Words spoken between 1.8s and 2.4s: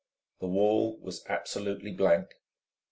blank.